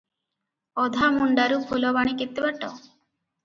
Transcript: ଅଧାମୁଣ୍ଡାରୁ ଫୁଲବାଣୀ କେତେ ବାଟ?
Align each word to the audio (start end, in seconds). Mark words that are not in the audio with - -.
ଅଧାମୁଣ୍ଡାରୁ 0.83 1.61
ଫୁଲବାଣୀ 1.69 2.19
କେତେ 2.25 2.49
ବାଟ? 2.51 2.75